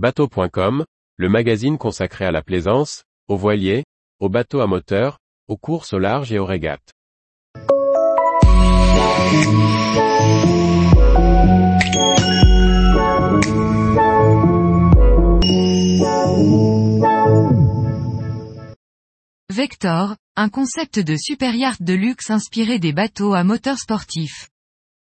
Bateau.com, 0.00 0.86
le 1.18 1.28
magazine 1.28 1.76
consacré 1.76 2.24
à 2.24 2.30
la 2.30 2.40
plaisance, 2.40 3.04
aux 3.28 3.36
voiliers, 3.36 3.84
aux 4.18 4.30
bateaux 4.30 4.60
à 4.60 4.66
moteur, 4.66 5.18
aux 5.46 5.58
courses 5.58 5.92
au 5.92 5.98
large 5.98 6.32
et 6.32 6.38
aux 6.38 6.46
régates. 6.46 6.94
Vector, 19.50 20.16
un 20.34 20.48
concept 20.48 20.98
de 20.98 21.14
super 21.18 21.54
yacht 21.54 21.82
de 21.82 21.92
luxe 21.92 22.30
inspiré 22.30 22.78
des 22.78 22.94
bateaux 22.94 23.34
à 23.34 23.44
moteur 23.44 23.76
sportif. 23.76 24.48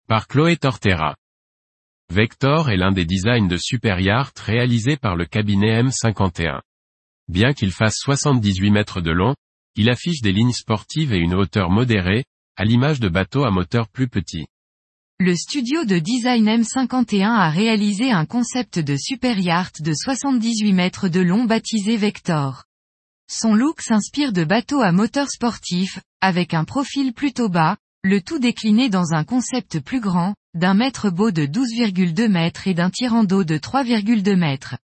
Par 0.09 0.27
Chloé 0.27 0.57
Tortera. 0.57 1.15
Vector 2.13 2.69
est 2.69 2.77
l'un 2.77 2.93
des 2.93 3.07
designs 3.07 3.49
de 3.49 3.57
super 3.57 3.99
yacht 3.99 4.39
réalisés 4.39 4.99
par 4.99 5.17
le 5.17 5.25
cabinet 5.25 5.83
M51. 5.83 6.61
Bien 7.27 7.55
qu'il 7.55 7.73
fasse 7.73 7.97
78 8.01 8.71
mètres 8.71 9.01
de 9.01 9.11
long, 9.11 9.35
il 9.77 9.89
affiche 9.89 10.21
des 10.21 10.33
lignes 10.33 10.53
sportives 10.53 11.15
et 11.15 11.19
une 11.19 11.33
hauteur 11.33 11.71
modérée, 11.71 12.27
à 12.59 12.67
l'image 12.67 13.01
de 13.01 13.09
bateaux 13.09 13.45
à 13.45 13.51
moteur 13.51 13.89
plus 13.89 14.09
petits. 14.09 14.45
Le 15.21 15.35
studio 15.35 15.87
de 15.87 15.99
design 15.99 16.45
M51 16.45 17.31
a 17.31 17.49
réalisé 17.49 18.11
un 18.11 18.27
concept 18.27 18.79
de 18.79 18.95
super 18.99 19.39
yacht 19.39 19.81
de 19.81 19.95
78 19.95 20.75
mètres 20.75 21.09
de 21.09 21.21
long 21.21 21.45
baptisé 21.45 21.97
Vector. 21.97 22.65
Son 23.27 23.55
look 23.55 23.81
s'inspire 23.81 24.35
de 24.35 24.45
bateaux 24.45 24.83
à 24.83 24.93
moteur 24.93 25.31
sportif, 25.31 25.99
avec 26.21 26.53
un 26.53 26.65
profil 26.65 27.15
plutôt 27.15 27.49
bas, 27.49 27.79
le 28.05 28.21
tout 28.21 28.39
décliné 28.39 28.91
dans 28.91 29.15
un 29.15 29.25
concept 29.25 29.81
plus 29.81 30.01
grand, 30.01 30.35
d'un 30.55 30.75
mètre 30.75 31.11
beau 31.11 31.31
de 31.31 31.47
12,2 31.47 32.29
mètres 32.29 32.69
et 32.69 32.75
d'un 32.75 32.91
tirant 32.91 33.25
d'eau 33.25 33.43
de 33.43 33.57
3,2 33.57 34.37
mètres. 34.37 34.77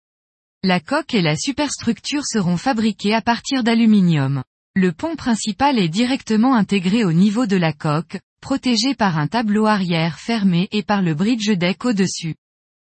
La 0.62 0.80
coque 0.80 1.14
et 1.14 1.22
la 1.22 1.36
superstructure 1.36 2.24
seront 2.24 2.56
fabriquées 2.56 3.14
à 3.14 3.20
partir 3.20 3.62
d'aluminium. 3.62 4.42
Le 4.74 4.92
pont 4.92 5.14
principal 5.14 5.78
est 5.78 5.88
directement 5.88 6.54
intégré 6.54 7.04
au 7.04 7.12
niveau 7.12 7.46
de 7.46 7.56
la 7.56 7.72
coque, 7.72 8.18
protégé 8.40 8.94
par 8.94 9.18
un 9.18 9.26
tableau 9.26 9.66
arrière 9.66 10.18
fermé 10.18 10.68
et 10.72 10.82
par 10.82 11.02
le 11.02 11.14
bridge 11.14 11.50
deck 11.50 11.84
au-dessus. 11.84 12.36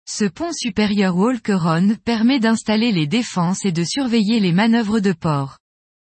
Ce 0.07 0.25
pont 0.25 0.53
supérieur 0.53 1.17
Walkeron 1.17 1.97
permet 2.05 2.41
d'installer 2.41 2.91
les 2.91 3.07
défenses 3.07 3.65
et 3.65 3.73
de 3.73 3.85
surveiller 3.85 4.41
les 4.41 4.53
manœuvres 4.53 5.01
de 5.01 5.13
port. 5.13 5.59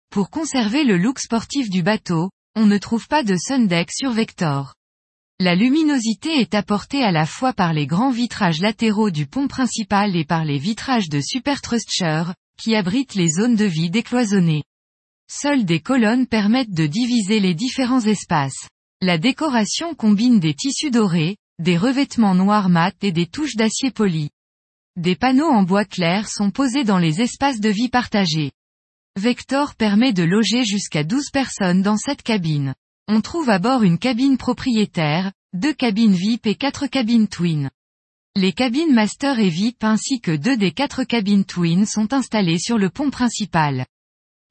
Pour 0.10 0.30
conserver 0.30 0.84
le 0.84 0.98
look 0.98 1.20
sportif 1.20 1.70
du 1.70 1.84
bateau, 1.84 2.32
on 2.56 2.66
ne 2.66 2.78
trouve 2.78 3.08
pas 3.08 3.24
de 3.24 3.36
sundeck 3.38 3.92
sur 3.92 4.12
Vector. 4.12 4.77
La 5.40 5.54
luminosité 5.54 6.40
est 6.40 6.56
apportée 6.56 7.04
à 7.04 7.12
la 7.12 7.28
fois 7.28 7.54
par 7.54 7.72
les 7.72 7.86
grands 7.86 8.10
vitrages 8.10 8.60
latéraux 8.60 9.12
du 9.12 9.28
pont 9.28 9.48
principal 9.48 10.16
et 10.16 10.26
par 10.26 10.44
les 10.44 10.58
vitrages 10.58 11.10
de 11.10 11.22
superstructure, 11.22 12.34
qui 12.60 12.76
abritent 12.76 13.14
les 13.14 13.30
zones 13.30 13.56
de 13.56 13.66
vie 13.66 13.92
décloisonnées. 13.92 14.64
Seules 15.30 15.64
des 15.64 15.80
colonnes 15.80 16.26
permettent 16.26 16.74
de 16.74 16.88
diviser 16.88 17.40
les 17.40 17.54
différents 17.54 18.02
espaces. 18.02 18.68
La 19.00 19.20
décoration 19.20 19.94
combine 19.94 20.40
des 20.40 20.56
tissus 20.56 20.90
dorés, 20.90 21.38
des 21.60 21.78
revêtements 21.78 22.34
noirs 22.34 22.70
mat 22.70 22.96
et 23.04 23.12
des 23.12 23.28
touches 23.28 23.56
d'acier 23.56 23.92
poli. 23.92 24.32
Des 24.96 25.16
panneaux 25.16 25.52
en 25.52 25.62
bois 25.62 25.86
clair 25.86 26.30
sont 26.30 26.50
posés 26.50 26.84
dans 26.84 26.98
les 26.98 27.22
espaces 27.22 27.60
de 27.60 27.70
vie 27.70 27.90
partagés. 27.90 28.52
Vector 29.20 29.76
permet 29.76 30.14
de 30.14 30.24
loger 30.24 30.66
jusqu'à 30.66 31.04
12 31.04 31.30
personnes 31.32 31.84
dans 31.84 31.98
cette 31.98 32.24
cabine. 32.24 32.74
On 33.10 33.22
trouve 33.22 33.50
à 33.50 33.58
bord 33.58 33.84
une 33.84 33.98
cabine 33.98 34.38
propriétaire, 34.38 35.32
deux 35.54 35.74
cabines 35.74 36.14
VIP 36.14 36.46
et 36.48 36.56
quatre 36.56 36.88
cabines 36.88 37.30
twin. 37.30 37.70
Les 38.36 38.52
cabines 38.52 38.94
master 38.94 39.40
et 39.40 39.48
VIP 39.48 39.86
ainsi 39.86 40.20
que 40.20 40.36
deux 40.36 40.58
des 40.58 40.72
quatre 40.74 41.06
cabines 41.06 41.46
twin 41.46 41.86
sont 41.86 42.12
installées 42.12 42.60
sur 42.60 42.78
le 42.78 42.90
pont 42.90 43.10
principal. 43.10 43.86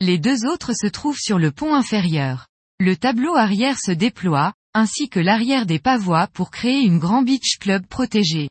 Les 0.00 0.18
deux 0.18 0.46
autres 0.46 0.72
se 0.72 0.86
trouvent 0.86 1.20
sur 1.20 1.38
le 1.38 1.52
pont 1.52 1.74
inférieur. 1.74 2.46
Le 2.80 2.96
tableau 2.96 3.36
arrière 3.36 3.78
se 3.78 3.92
déploie, 3.92 4.54
ainsi 4.72 5.10
que 5.10 5.20
l'arrière 5.20 5.66
des 5.66 5.78
pavois 5.78 6.26
pour 6.26 6.50
créer 6.50 6.80
une 6.80 6.98
grand 6.98 7.20
beach 7.22 7.58
club 7.60 7.86
protégé. 7.86 8.48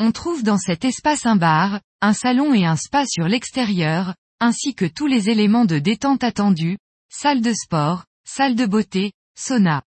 On 0.00 0.10
trouve 0.10 0.42
dans 0.42 0.58
cet 0.58 0.84
espace 0.84 1.26
un 1.26 1.36
bar, 1.36 1.80
un 2.00 2.12
salon 2.12 2.54
et 2.54 2.66
un 2.66 2.76
spa 2.76 3.06
sur 3.06 3.28
l'extérieur, 3.28 4.16
ainsi 4.40 4.74
que 4.74 4.84
tous 4.84 5.06
les 5.06 5.30
éléments 5.30 5.64
de 5.64 5.78
détente 5.78 6.24
attendus, 6.24 6.78
salle 7.08 7.40
de 7.40 7.52
sport, 7.52 8.04
salle 8.24 8.56
de 8.56 8.66
beauté, 8.66 9.12
sauna. 9.38 9.82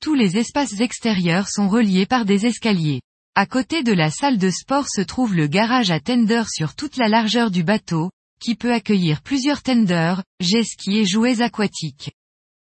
Tous 0.00 0.14
les 0.14 0.38
espaces 0.38 0.80
extérieurs 0.80 1.48
sont 1.48 1.68
reliés 1.68 2.06
par 2.06 2.24
des 2.24 2.46
escaliers. 2.46 3.02
À 3.34 3.46
côté 3.46 3.82
de 3.82 3.92
la 3.92 4.10
salle 4.10 4.38
de 4.38 4.50
sport 4.50 4.88
se 4.88 5.00
trouve 5.00 5.34
le 5.34 5.46
garage 5.46 5.90
à 5.90 6.00
tender 6.00 6.44
sur 6.48 6.74
toute 6.74 6.96
la 6.96 7.08
largeur 7.08 7.50
du 7.50 7.62
bateau, 7.62 8.10
qui 8.40 8.54
peut 8.54 8.72
accueillir 8.72 9.20
plusieurs 9.22 9.62
tenders, 9.62 10.22
jet 10.40 10.64
ski 10.64 10.98
et 10.98 11.06
jouets 11.06 11.42
aquatiques. 11.42 12.12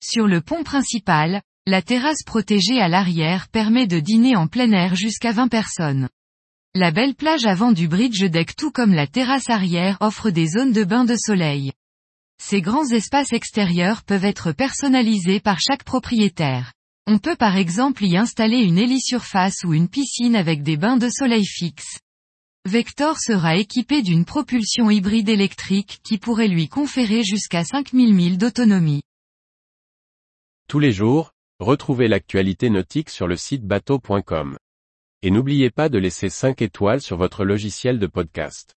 Sur 0.04 0.26
le 0.26 0.40
pont 0.40 0.64
principal, 0.64 1.42
la 1.66 1.80
terrasse 1.80 2.24
protégée 2.24 2.80
à 2.80 2.88
l'arrière 2.88 3.48
permet 3.48 3.86
de 3.86 4.00
dîner 4.00 4.36
en 4.36 4.48
plein 4.48 4.70
air 4.72 4.94
jusqu'à 4.94 5.32
20 5.32 5.48
personnes. 5.48 6.08
La 6.74 6.90
belle 6.90 7.14
plage 7.14 7.46
avant 7.46 7.72
du 7.72 7.86
bridge 7.86 8.24
deck 8.24 8.56
tout 8.56 8.70
comme 8.70 8.92
la 8.92 9.06
terrasse 9.06 9.48
arrière 9.48 9.98
offre 10.00 10.30
des 10.30 10.46
zones 10.46 10.72
de 10.72 10.84
bain 10.84 11.04
de 11.04 11.16
soleil. 11.16 11.72
Ces 12.42 12.60
grands 12.60 12.88
espaces 12.90 13.32
extérieurs 13.32 14.02
peuvent 14.02 14.24
être 14.24 14.52
personnalisés 14.52 15.40
par 15.40 15.58
chaque 15.60 15.84
propriétaire. 15.84 16.72
On 17.06 17.18
peut 17.18 17.36
par 17.36 17.56
exemple 17.56 18.04
y 18.04 18.16
installer 18.16 18.58
une 18.58 18.78
hélisurface 18.78 19.64
ou 19.64 19.72
une 19.72 19.88
piscine 19.88 20.36
avec 20.36 20.62
des 20.62 20.76
bains 20.76 20.96
de 20.96 21.08
soleil 21.08 21.46
fixes. 21.46 22.00
Vector 22.68 23.18
sera 23.18 23.56
équipé 23.56 24.02
d'une 24.02 24.24
propulsion 24.24 24.90
hybride 24.90 25.28
électrique 25.28 26.00
qui 26.04 26.18
pourrait 26.18 26.48
lui 26.48 26.68
conférer 26.68 27.22
jusqu'à 27.22 27.64
5000 27.64 28.12
milles 28.12 28.38
d'autonomie. 28.38 29.02
Tous 30.68 30.78
les 30.78 30.92
jours, 30.92 31.32
Retrouvez 31.62 32.08
l'actualité 32.08 32.70
nautique 32.70 33.08
sur 33.08 33.28
le 33.28 33.36
site 33.36 33.64
bateau.com. 33.64 34.58
Et 35.22 35.30
n'oubliez 35.30 35.70
pas 35.70 35.88
de 35.88 35.96
laisser 35.96 36.28
5 36.28 36.60
étoiles 36.60 37.00
sur 37.00 37.16
votre 37.16 37.44
logiciel 37.44 38.00
de 38.00 38.08
podcast. 38.08 38.74